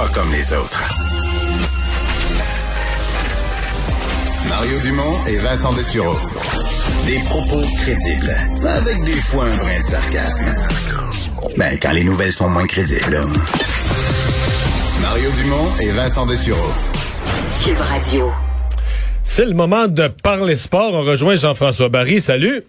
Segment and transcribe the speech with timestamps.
[0.00, 0.82] Pas comme les autres.
[4.48, 6.16] Mario Dumont et Vincent Dessureau.
[7.04, 8.34] Des propos crédibles,
[8.66, 10.46] avec des fois un brin de sarcasme.
[11.58, 13.18] Ben, quand les nouvelles sont moins crédibles.
[15.02, 16.72] Mario Dumont et Vincent Dessureau.
[17.62, 18.32] Cube Radio.
[19.22, 20.94] C'est le moment de parler sport.
[20.94, 22.22] On rejoint Jean-François Barry.
[22.22, 22.64] Salut.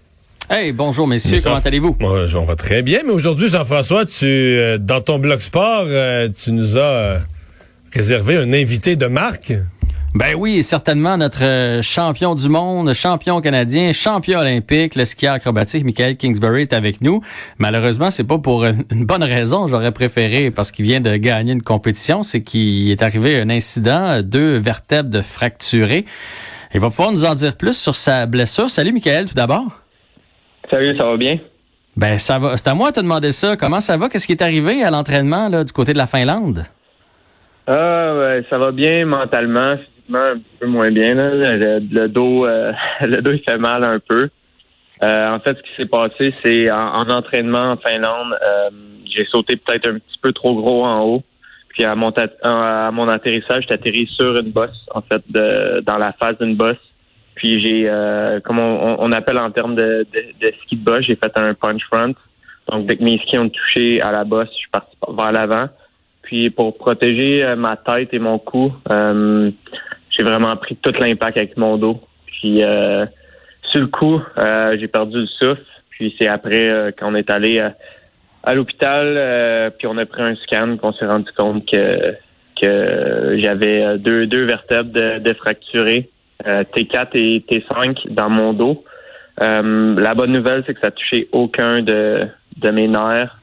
[0.53, 1.95] Hey, bonjour messieurs, comment allez-vous?
[2.01, 5.85] Moi, je- on va très bien, mais aujourd'hui, Jean-François, tu, euh, dans ton blog sport,
[5.87, 7.19] euh, tu nous as euh,
[7.93, 9.53] réservé un invité de marque.
[10.13, 15.85] Ben oui, certainement notre euh, champion du monde, champion canadien, champion olympique, le skieur acrobatique
[15.85, 17.21] Michael Kingsbury est avec nous.
[17.57, 21.53] Malheureusement, c'est pas pour euh, une bonne raison, j'aurais préféré parce qu'il vient de gagner
[21.53, 26.03] une compétition, c'est qu'il est arrivé un incident, euh, deux vertèbres de fracturées.
[26.73, 28.69] Il va pouvoir nous en dire plus sur sa blessure.
[28.69, 29.63] Salut Michael, tout d'abord.
[30.71, 31.37] Salut, ça va bien?
[31.97, 33.57] Ben ça va, c'est à moi de te demander ça.
[33.57, 34.07] Comment ça va?
[34.07, 36.63] Qu'est-ce qui est arrivé à l'entraînement là du côté de la Finlande?
[37.67, 41.13] Ah, ouais, ça va bien mentalement, physiquement un peu moins bien.
[41.15, 41.29] Là.
[41.57, 44.29] Le, le dos, euh, le dos, il fait mal un peu.
[45.03, 48.69] Euh, en fait, ce qui s'est passé, c'est en, en entraînement en Finlande, euh,
[49.13, 51.23] j'ai sauté peut-être un petit peu trop gros en haut.
[51.69, 55.97] Puis à mon, à mon atterrissage, j'ai atterri sur une bosse, en fait, de, dans
[55.97, 56.77] la face d'une bosse.
[57.41, 60.05] Puis j'ai, euh, comme on, appelle en termes de,
[60.61, 62.13] ski de bosse, j'ai fait un punch front.
[62.67, 65.67] Donc dès que mes skis ont touché à la bosse, je suis parti vers l'avant.
[66.21, 69.49] Puis pour protéger euh, ma tête et mon cou, euh,
[70.11, 71.99] j'ai vraiment pris tout l'impact avec mon dos.
[72.27, 72.61] Puis
[73.71, 74.21] sur le coup,
[74.79, 75.63] j'ai perdu le souffle.
[75.89, 77.59] Puis c'est après qu'on est allé
[78.43, 82.15] à l'hôpital, puis on a pris un scan, qu'on s'est rendu compte que
[82.61, 85.33] j'avais deux deux vertèbres de,
[86.45, 88.83] euh, T4 et T5 dans mon dos.
[89.41, 93.37] Euh, la bonne nouvelle, c'est que ça a touché aucun de de mes nerfs.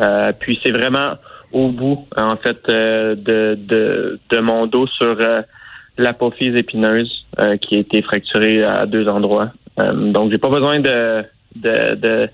[0.00, 1.14] Euh, puis c'est vraiment
[1.52, 5.42] au bout, en fait, euh, de, de, de mon dos sur euh,
[5.96, 9.50] l'apophyse épineuse euh, qui a été fracturée à deux endroits.
[9.76, 11.24] Donc, j'ai pas besoin de,
[11.56, 12.28] de,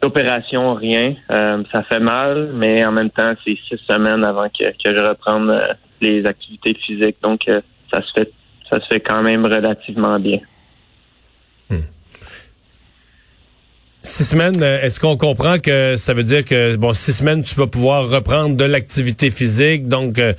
[0.00, 1.14] d'opération, rien.
[1.28, 5.62] Ça fait mal, mais en même temps, c'est six semaines avant que, que je reprenne
[6.00, 7.18] les activités physiques.
[7.22, 7.42] Donc,
[7.92, 8.32] ça se fait
[8.72, 10.40] ça se fait quand même relativement bien.
[14.04, 17.54] Six semaines, euh, est-ce qu'on comprend que ça veut dire que, bon, six semaines, tu
[17.54, 20.34] vas pouvoir reprendre de l'activité physique, donc euh,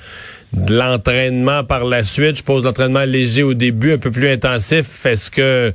[0.51, 2.35] de l'entraînement par la suite?
[2.35, 5.05] Je pose l'entraînement léger au début, un peu plus intensif.
[5.05, 5.73] Est-ce que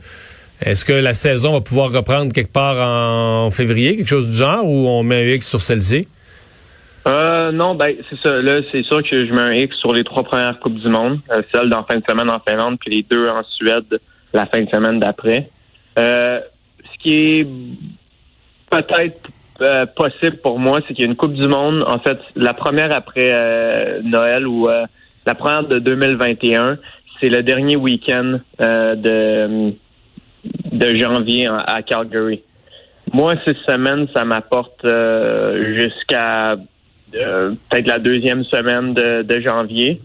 [0.61, 4.67] est-ce que la saison va pouvoir reprendre quelque part en février, quelque chose du genre,
[4.67, 6.09] ou on met un X sur celle-ci?
[7.07, 8.43] Euh, non, ben c'est ça.
[8.43, 11.21] Là, c'est sûr que je mets un X sur les trois premières coupes du monde,
[11.31, 14.01] euh, celle d'en fin de semaine en Finlande, puis les deux en Suède
[14.33, 15.51] la fin de semaine d'après.
[15.99, 16.41] Euh,
[16.93, 17.47] ce qui est
[18.71, 19.21] peut-être
[19.63, 21.85] euh, possible pour moi, c'est qu'il y a une coupe du monde.
[21.87, 26.79] En fait, la première après euh, Noël ou la première de 2021,
[27.21, 29.73] c'est le dernier week-end de
[30.45, 32.43] de janvier à Calgary.
[33.13, 34.87] Moi, six semaines, ça m'apporte
[35.75, 36.57] jusqu'à
[37.15, 40.01] euh, peut-être la deuxième semaine de, janvier.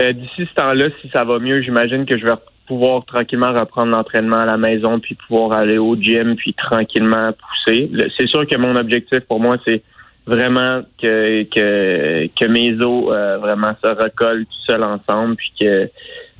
[0.00, 2.34] Euh, D'ici ce temps-là, si ça va mieux, j'imagine que je vais
[2.66, 7.90] pouvoir tranquillement reprendre l'entraînement à la maison, puis pouvoir aller au gym, puis tranquillement pousser.
[8.16, 9.82] C'est sûr que mon objectif pour moi, c'est
[10.26, 15.90] vraiment que, que, que mes os euh, vraiment se recollent tout seuls ensemble, puis que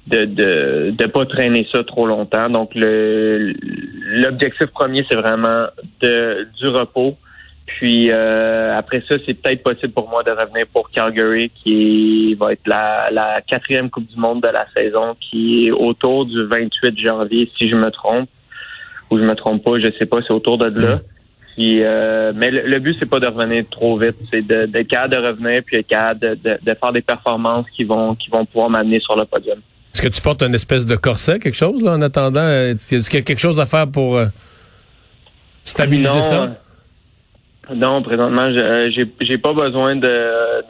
[0.08, 2.48] de de de pas traîner ça trop longtemps.
[2.48, 3.54] Donc le
[4.22, 5.66] l'objectif premier c'est vraiment
[6.00, 7.16] de du repos.
[7.68, 12.52] Puis euh, après ça, c'est peut-être possible pour moi de revenir pour Calgary, qui va
[12.52, 16.98] être la, la quatrième Coupe du Monde de la saison, qui est autour du 28
[16.98, 18.28] janvier, si je me trompe.
[19.10, 21.00] Ou je me trompe pas, je sais pas, c'est autour de là.
[21.56, 24.88] Puis, euh, mais le, le but, c'est pas de revenir trop vite, c'est de, d'être
[24.88, 28.30] capable de revenir, puis être capable de, de, de faire des performances qui vont qui
[28.30, 29.58] vont pouvoir m'amener sur le podium.
[29.94, 32.48] Est-ce que tu portes une espèce de corset, quelque chose, là, en attendant?
[32.48, 34.26] Est-ce qu'il y a quelque chose à faire pour euh,
[35.64, 36.58] stabiliser Non, ça?
[37.74, 40.00] Non, présentement, je- euh, j'ai j'ai pas besoin de,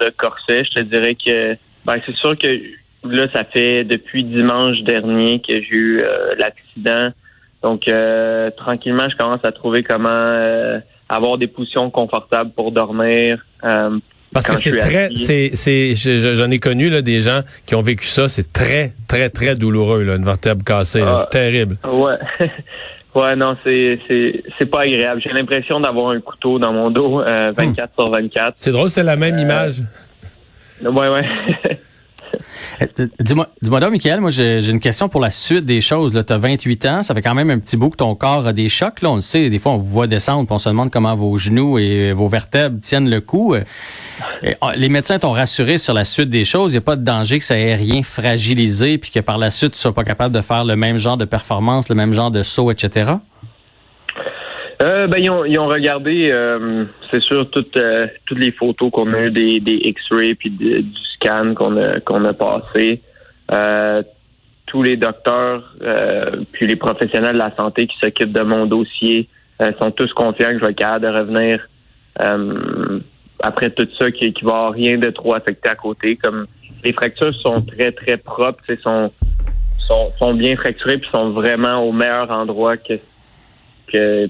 [0.05, 0.65] de corset.
[0.65, 1.55] Je te dirais que
[1.85, 2.49] ben c'est sûr que
[3.05, 7.11] là, ça fait depuis dimanche dernier que j'ai eu euh, l'accident.
[7.63, 10.79] Donc euh, tranquillement, je commence à trouver comment euh,
[11.09, 13.99] avoir des positions confortables pour dormir, euh,
[14.33, 17.75] Parce que c'est très, c'est, c'est, je- je- j'en ai connu là, des gens qui
[17.75, 18.29] ont vécu ça.
[18.29, 21.21] C'est très, très, très douloureux, là, une vertèbre cassée, là.
[21.23, 21.29] Ah.
[21.31, 21.79] terrible.
[21.91, 22.17] Ouais.
[23.19, 25.21] ouais, non, c'est c'est c'est pas agréable.
[25.23, 28.55] J'ai l'impression d'avoir un couteau dans mon dos euh, 24 sur 24.
[28.57, 29.83] C'est drôle, c'est la même image.
[30.83, 31.29] Ouais, ouais.
[32.83, 36.13] Euh, Dis-moi, dis-moi donc, Michael, moi j'ai une question pour la suite des choses.
[36.13, 38.53] Tu as 28 ans, ça fait quand même un petit bout que ton corps a
[38.53, 39.03] des chocs.
[39.03, 41.15] Là, on le sait, des fois on vous voit descendre, puis on se demande comment
[41.15, 43.55] vos genoux et vos vertèbres tiennent le coup.
[43.55, 43.65] Euh,
[44.61, 46.73] ah, les médecins t'ont rassuré sur la suite des choses.
[46.73, 49.51] Il n'y a pas de danger que ça ait rien fragilisé, puis que par la
[49.51, 52.31] suite tu sois pas capable de faire le même genre de performance, le même genre
[52.31, 53.13] de saut, etc.
[54.81, 58.91] Euh, ben, ils ont, ils ont regardé, euh, c'est sûr, toutes, euh, toutes les photos
[58.93, 60.85] qu'on a eues des, des X-rays puis du
[61.15, 63.03] scan qu'on a, qu'on a passé.
[63.51, 64.03] Euh,
[64.67, 69.29] tous les docteurs euh, puis les professionnels de la santé qui s'occupent de mon dossier
[69.63, 71.69] euh, sont tous confiants que je vais être capable de revenir
[73.41, 76.17] après tout ça, qu'il qui va avoir rien de trop affecté à côté.
[76.17, 76.47] Comme
[76.83, 79.13] les fractures sont très, très propres, sont,
[79.87, 82.95] sont, sont bien fracturées puis sont vraiment au meilleur endroit que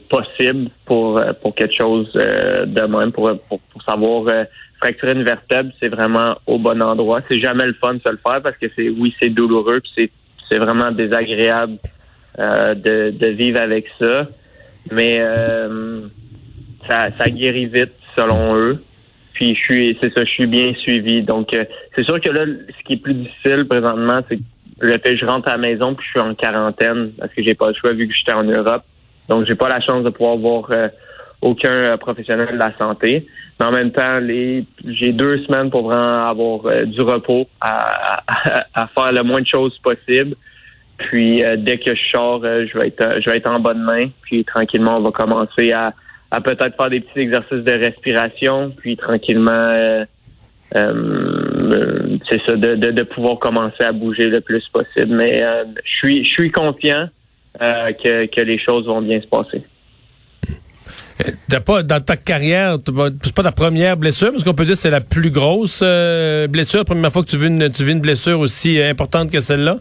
[0.09, 4.45] possible pour euh, pour quelque chose euh, de même pour pour, pour savoir euh,
[4.81, 7.21] fracturer une vertèbre c'est vraiment au bon endroit.
[7.29, 9.93] C'est jamais le fun de se le faire parce que c'est oui c'est douloureux puis
[9.97, 10.11] c'est
[10.51, 11.79] c'est vraiment désagréable
[12.39, 14.29] euh, de de vivre avec ça.
[14.91, 16.03] Mais euh,
[16.89, 18.83] ça ça guérit vite selon eux.
[19.35, 21.23] Puis je suis c'est ça je suis bien suivi.
[21.23, 21.65] Donc euh,
[21.97, 24.39] c'est sûr que là ce qui est plus difficile présentement c'est
[24.81, 27.43] le fait que je rentre à la maison puis je suis en quarantaine parce que
[27.43, 28.85] j'ai pas le choix vu que j'étais en Europe
[29.29, 30.89] donc, j'ai pas la chance de pouvoir voir euh,
[31.43, 33.27] aucun euh, professionnel de la santé.
[33.61, 38.65] Mais en même temps, j'ai deux semaines pour vraiment avoir euh, du repos à, à,
[38.75, 40.35] à faire le moins de choses possible.
[40.97, 43.61] Puis euh, dès que je sors, euh, je vais être euh, je vais être en
[43.61, 44.07] bonne main.
[44.23, 45.93] Puis tranquillement, on va commencer à,
[46.31, 48.73] à peut-être faire des petits exercices de respiration.
[48.77, 50.05] Puis tranquillement,
[50.73, 55.15] c'est ça, de, de, de pouvoir commencer à bouger le plus possible.
[55.15, 55.45] Mais
[55.85, 57.09] je suis je suis confiant
[57.61, 59.63] euh, que, que les choses vont bien se passer.
[61.49, 62.77] T'as pas, dans ta carrière,
[63.23, 66.47] c'est pas ta première blessure, parce qu'on peut dire que c'est la plus grosse euh,
[66.47, 69.31] blessure, la première fois que tu vis une, tu vis une blessure aussi euh, importante
[69.31, 69.79] que celle-là?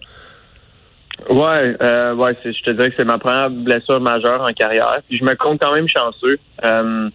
[1.30, 5.00] Ouais, euh, ouais, je te dirais que c'est ma première blessure majeure en carrière.
[5.08, 6.40] Puis je me compte quand même chanceux.
[6.64, 7.10] Euh,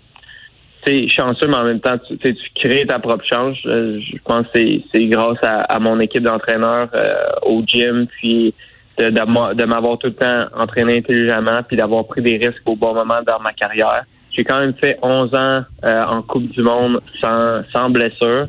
[0.85, 3.57] tu sais, chanceux, mais en même temps, tu, tu crées ta propre chance.
[3.67, 8.07] Euh, je pense que c'est- c'est grâce à, à mon équipe d'entraîneurs euh, au gym,
[8.19, 8.55] puis
[8.99, 12.77] de, de de m'avoir tout le temps entraîné intelligemment, puis d'avoir pris des risques au
[12.77, 14.05] bon moment dans ma carrière.
[14.31, 18.49] J'ai quand même fait 11 ans euh, en Coupe du Monde sans, sans blessure,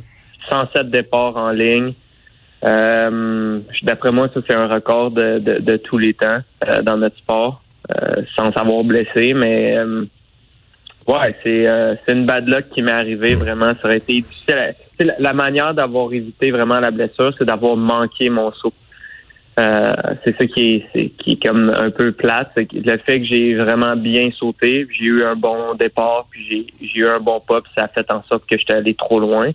[0.49, 1.93] 107 départs en ligne.
[2.65, 6.97] Euh, D'après moi, ça c'est un record de, de, de tous les temps euh, dans
[6.97, 7.61] notre sport,
[7.91, 9.33] euh, sans s'avoir blessé.
[9.33, 10.05] Mais euh,
[11.07, 13.73] ouais, c'est euh, c'est une bad luck qui m'est arrivée vraiment.
[13.81, 14.23] Ça aurait été
[14.99, 18.73] La, la manière d'avoir évité vraiment la blessure, c'est d'avoir manqué mon saut.
[19.59, 19.89] Euh,
[20.25, 22.51] c'est ça qui est, qui est comme un peu plate.
[22.55, 27.07] Le fait que j'ai vraiment bien sauté, j'ai eu un bon départ, puis j'ai eu
[27.07, 29.51] un bon pop, ça a fait en sorte que j'étais allé trop loin.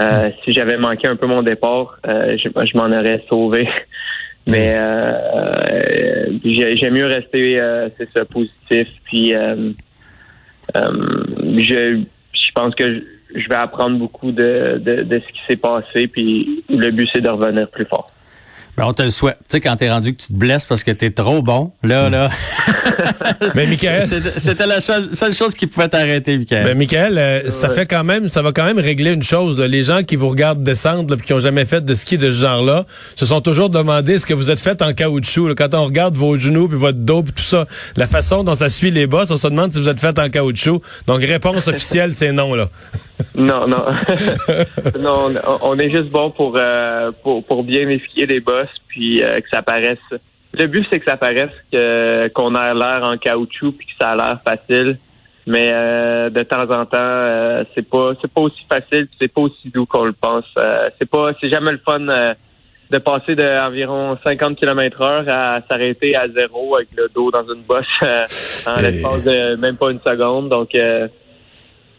[0.00, 3.68] Euh, si j'avais manqué un peu mon départ, euh, je, je m'en aurais sauvé.
[4.46, 8.88] Mais euh, euh, j'ai- j'aime mieux rester, euh, c'est ça, positif.
[9.04, 9.72] Puis euh,
[10.76, 11.24] euh,
[11.58, 12.00] je,
[12.32, 12.94] je pense que
[13.34, 16.06] je, je vais apprendre beaucoup de, de, de ce qui s'est passé.
[16.06, 18.10] Puis le but, c'est de revenir plus fort.
[18.76, 19.38] Ben, on te le souhaite.
[19.48, 22.10] Tu sais, quand t'es rendu que tu te blesses parce que t'es trop bon, là,
[22.10, 22.28] là.
[23.54, 24.06] Mais Michael,
[24.36, 26.64] C'était la seule, seule chose qui pouvait t'arrêter, Michael.
[26.64, 29.58] mais Michael, euh, ça fait quand même, ça va quand même régler une chose.
[29.58, 29.66] là.
[29.66, 32.30] Les gens qui vous regardent descendre, là, puis qui ont jamais fait de ski de
[32.30, 35.48] ce genre-là, se sont toujours demandé ce que vous êtes fait en caoutchouc.
[35.48, 35.54] là.
[35.54, 37.66] Quand on regarde vos genoux puis votre dos puis tout ça,
[37.96, 40.28] la façon dont ça suit les bosses, on se demande si vous êtes fait en
[40.28, 40.82] caoutchouc.
[41.06, 42.68] Donc réponse officielle, c'est non là.
[43.34, 43.82] Non, non.
[45.00, 49.22] non, on- on est juste bon pour, euh, pour, pour bien esquier les bosses, puis
[49.22, 49.98] euh, que ça paraisse.
[50.54, 54.12] Le but, c'est que ça paraisse que, qu'on a l'air en caoutchouc, puis que ça
[54.12, 54.98] a l'air facile.
[55.46, 59.42] Mais euh, de temps en temps, euh, c'est pas c'est pas aussi facile, c'est pas
[59.42, 60.44] aussi doux qu'on le pense.
[60.98, 62.00] C'est pas c'est jamais le fun
[62.90, 67.42] de passer de environ 50 km heure à s'arrêter à zéro avec le dos dans
[67.52, 68.24] une bosse euh,
[68.66, 70.48] en l'espace de même pas une seconde.
[70.48, 71.08] Donc euh,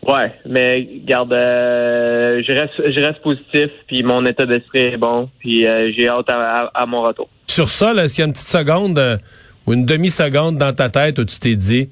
[0.06, 5.30] Ouais, mais garde, euh, je reste, je reste positif, puis mon état d'esprit est bon,
[5.40, 7.28] puis euh, j'ai hâte à, à- à mon retour.
[7.48, 9.18] Sur ça, là, est-ce qu'il y a une petite seconde euh,
[9.66, 11.90] ou une demi-seconde dans ta tête où tu t'es dit,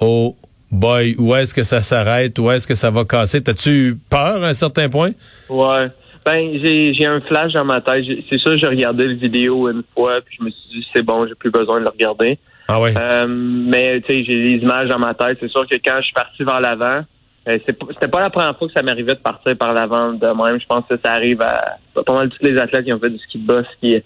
[0.00, 0.36] oh
[0.70, 3.42] boy, où est-ce que ça s'arrête, où est-ce que ça va casser?
[3.42, 5.10] T'as-tu eu peur à un certain point?
[5.48, 5.88] Ouais.
[6.24, 8.04] Ben, j'ai, j'ai un flash dans ma tête.
[8.28, 11.26] C'est sûr, j'ai regardé le vidéo une fois, puis je me suis dit, c'est bon,
[11.26, 12.38] j'ai plus besoin de le regarder.
[12.68, 12.92] Ah ouais.
[13.26, 15.38] Mais, tu sais, j'ai des images dans ma tête.
[15.40, 17.00] C'est sûr que quand je suis parti vers l'avant,
[17.46, 20.60] c'était pas la première fois que ça m'arrivait de partir par l'avant de même.
[20.60, 23.18] Je pense que ça arrive à pas mal tous les athlètes qui ont fait du
[23.18, 24.02] ski de boss qui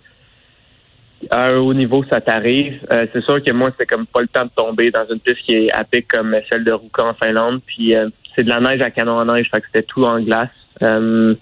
[1.31, 2.81] à un haut niveau, ça t'arrive.
[2.93, 5.39] Euh, c'est sûr que moi, c'est comme pas le temps de tomber dans une piste
[5.45, 7.61] qui est à pic comme celle de Ruka en Finlande.
[7.67, 10.21] Puis euh, c'est de la neige à canon en neige, fait que c'était tout en
[10.21, 10.49] glace.
[10.83, 11.35] Euh,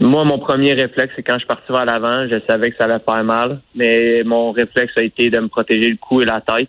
[0.00, 2.84] moi, mon premier réflexe, c'est quand je suis parti vers l'avant, je savais que ça
[2.84, 6.40] allait faire mal, mais mon réflexe a été de me protéger le cou et la
[6.40, 6.68] tête.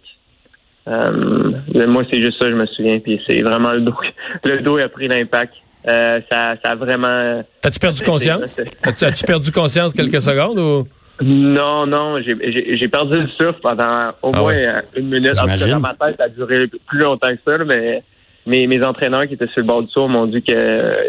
[0.88, 1.52] Euh,
[1.88, 3.00] moi, c'est juste ça, je me souviens.
[3.00, 3.94] Puis c'est vraiment le dos.
[4.44, 5.54] Le dos a pris l'impact.
[5.88, 7.44] Euh, ça, ça a vraiment.
[7.62, 8.60] T'as-tu perdu conscience?
[8.84, 10.88] As-tu as-tu perdu conscience quelques secondes ou?
[11.22, 14.66] Non, non, j'ai- j'ai j'ai perdu le souffle pendant au Ah moins ouais.
[14.66, 15.38] euh, une minute.
[15.38, 18.04] En tout cas, dans ma tête, ça a duré plus longtemps que ça, là, mais
[18.46, 20.54] mes, mes entraîneurs qui étaient sur le bord du tour m'ont dit que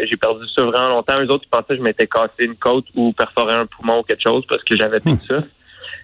[0.08, 1.14] j'ai perdu ça vraiment longtemps.
[1.20, 4.02] Eux autres, ils pensaient que je m'étais cassé une côte ou perforé un poumon ou
[4.02, 5.48] quelque chose parce que j'avais plus de souffle.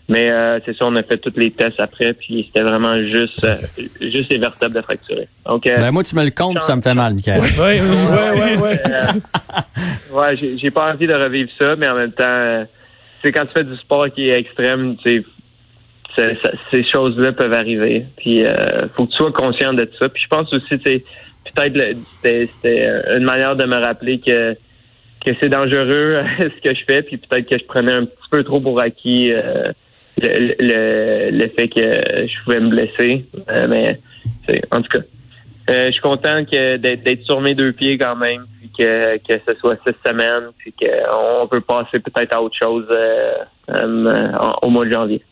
[0.09, 3.43] Mais euh, c'est ça, on a fait tous les tests après, puis c'était vraiment juste
[3.43, 3.57] euh,
[4.01, 5.29] juste les vertèbres de fracturer.
[5.45, 7.41] Donc, euh, Ben, moi, tu me le comptes, ça me fait mal, Michael.
[7.41, 7.81] Oui, ouais,
[8.41, 8.81] ouais, ouais.
[8.87, 12.65] euh, ouais, j'ai pas envie de revivre ça, mais en même temps, euh,
[13.25, 15.25] c'est quand tu fais du sport qui est extrême, tu
[16.17, 16.39] sais,
[16.73, 18.07] ces choses-là peuvent arriver.
[18.17, 18.55] Puis, euh,
[18.95, 20.09] faut que tu sois conscient de ça.
[20.09, 21.05] Puis, je pense aussi, tu sais,
[21.53, 24.57] peut-être c'était une manière de me rappeler que
[25.25, 28.45] que c'est dangereux ce que je fais, puis peut-être que je prenais un petit peu
[28.45, 29.73] trop pour acquis euh,
[30.23, 31.81] le, le, le fait que
[32.27, 33.27] je pouvais me blesser.
[33.51, 34.01] Euh, mais
[34.49, 35.05] c'est- en tout cas,
[35.71, 39.17] euh, je suis content que d'être d'être sur mes deux pieds quand même, puis que,
[39.19, 43.33] que ce soit six semaines, puis qu'on peut passer peut-être à autre chose euh,
[43.71, 45.23] euh, en- au mois de janvier.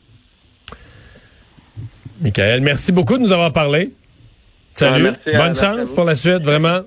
[2.21, 3.93] Michael, merci beaucoup de nous avoir parlé.
[4.77, 5.07] Salut.
[5.09, 6.81] Ah, merci, Bonne chance pour la suite, vraiment.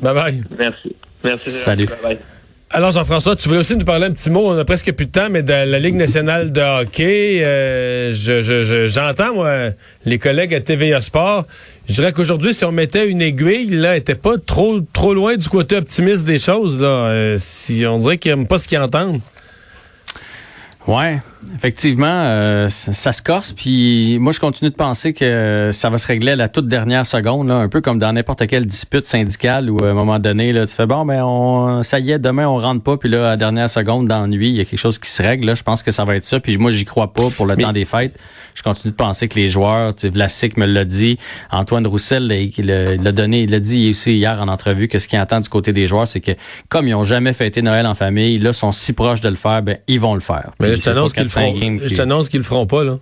[0.00, 0.42] Bye bye.
[0.58, 0.96] Merci.
[1.24, 1.50] Merci.
[1.50, 1.86] Salut.
[1.86, 2.18] Bye-bye.
[2.70, 5.10] Alors Jean-François, tu voulais aussi nous parler un petit mot, on a presque plus de
[5.10, 9.70] temps, mais de la Ligue nationale de hockey, euh, je, je- je- j'entends moi
[10.04, 11.46] les collègues à TVA Sport.
[11.88, 15.48] Je dirais qu'aujourd'hui, si on mettait une aiguille, là, était pas trop trop loin du
[15.48, 16.78] côté optimiste des choses.
[16.78, 19.20] Là, Euh, si on dirait qu'ils aiment pas ce qu'ils entendent.
[20.88, 21.20] Ouais,
[21.54, 23.52] effectivement, euh, ça, ça se corse.
[23.52, 27.04] Puis moi, je continue de penser que ça va se régler à la toute dernière
[27.06, 30.50] seconde, là, un peu comme dans n'importe quelle dispute syndicale où à un moment donné,
[30.54, 32.96] là, tu fais bon, ben on, ça y est, demain on rentre pas.
[32.96, 35.46] Puis là, à la dernière seconde, d'ennui, il y a quelque chose qui se règle.
[35.46, 36.40] Là, je pense que ça va être ça.
[36.40, 38.18] Puis moi, j'y crois pas pour le Mais- temps des fêtes.
[38.58, 41.16] Je continue de penser que les joueurs, tu sais, Vlasic me l'a dit,
[41.52, 45.38] Antoine Roussel l'a donné, il l'a dit aussi hier en entrevue que ce qu'il entend
[45.38, 46.32] du côté des joueurs, c'est que
[46.68, 49.62] comme ils ont jamais fêté Noël en famille, là, sont si proches de le faire,
[49.62, 50.50] ben ils vont le faire.
[50.58, 51.78] Mais là, je t'annonce qu'ils le 4-5 feront.
[51.88, 52.98] Je t'annonce qu'ils le feront pas là.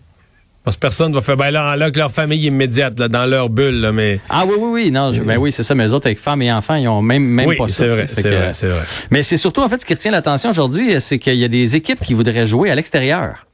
[0.63, 3.49] Parce que personne va faire ben là, là que leur famille immédiate là, dans leur
[3.49, 5.95] bulle là, mais Ah oui, oui, oui, non, je- ben oui, c'est ça, mais eux
[5.95, 7.75] autres avec femmes et enfants, ils ont même, même oui, pas ça.
[7.75, 8.83] c'est vrai, c'est vrai, c'est vrai.
[9.13, 11.77] Mais c'est surtout, en fait, ce qui retient l'attention aujourd'hui, c'est qu'il y a des
[11.77, 13.46] équipes qui voudraient jouer à l'extérieur.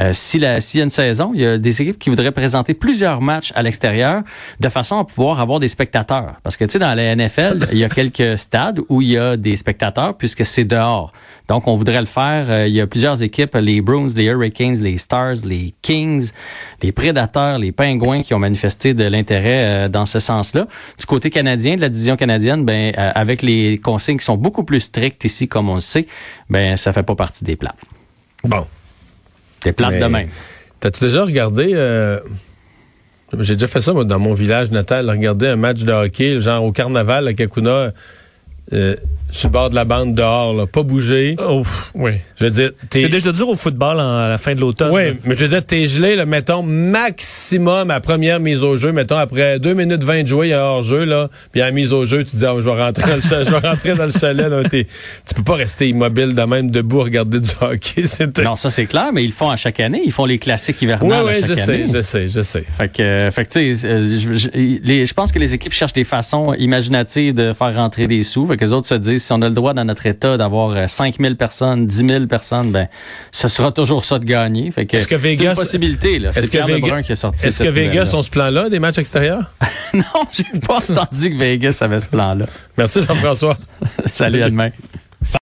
[0.00, 2.32] Euh, si la- s'il y a une saison, il y a des équipes qui voudraient
[2.32, 4.22] présenter plusieurs matchs à l'extérieur
[4.58, 6.36] de façon à pouvoir avoir des spectateurs.
[6.42, 9.18] Parce que, tu sais, dans la NFL, il y a quelques stades où il y
[9.18, 11.12] a des spectateurs puisque c'est dehors.
[11.48, 12.46] Donc, on voudrait le faire.
[12.48, 16.30] Euh, il y a plusieurs équipes, les Bruins, les Hurricanes, les Stars, les Kings,
[16.82, 20.66] les Prédateurs, les Pingouins qui ont manifesté de l'intérêt euh, dans ce sens-là.
[20.98, 24.80] Du côté canadien, de la division canadienne, ben, avec les consignes qui sont beaucoup plus
[24.80, 26.06] strictes ici, comme on le sait,
[26.48, 27.74] ben, ça fait pas partie des plans.
[28.44, 28.66] Bon.
[29.76, 30.28] Plans Mais- de même.
[30.80, 32.18] T'as-tu déjà regardé euh,
[33.38, 36.64] J'ai déjà fait ça moi, dans mon village natal, regarder un match de hockey, genre
[36.64, 37.92] au carnaval à Kakuna,
[38.72, 38.96] euh,
[39.32, 41.36] sur le bord de la bande dehors, là, pas bouger.
[41.40, 42.12] Ouf, oui.
[42.38, 43.00] Je veux dire, t'es.
[43.02, 44.90] C'est déjà dur au football en- à la fin de l'automne.
[44.92, 48.92] Oui, mais je veux dire, t'es gelé, là, mettons, maximum à première mise au jeu,
[48.92, 51.70] mettons, après 2 minutes 20 de jouer, il y a hors-jeu, là, puis à la
[51.70, 53.94] mise au jeu, tu dis, ah, je vais rentrer dans le chalet, je vais rentrer
[53.94, 57.50] dans le chalet, là, tu peux pas rester immobile de même, debout, à regarder du
[57.60, 58.04] hockey.
[58.44, 60.02] Non, ça c'est clair, mais ils le font à chaque année.
[60.04, 62.64] Ils font les classiques Oui, hivernales à oui, chaque je sais, je sais, je sais.
[62.78, 65.54] Fait que, euh, fait que tu sais, euh, je, je- les- je pense que les
[65.54, 68.46] équipes cherchent des façons imaginatives de faire rentrer des sous.
[68.46, 70.70] Fait que les autres se disent, si on a le droit dans notre État d'avoir
[70.76, 72.88] euh, 5000 personnes, 10 000 personnes, ben,
[73.32, 74.70] ce sera toujours ça de gagner.
[74.70, 76.30] Fait que, Est-ce que c'est une possibilité, là.
[76.30, 79.50] Est-ce que Vegas, qui a sorti est-ce que Vegas ont ce plan-là, des matchs extérieurs?
[79.94, 82.46] non, j'ai pas entendu que Vegas avait ce plan-là.
[82.76, 83.56] Merci Jean-François.
[84.06, 84.70] Salut, à demain.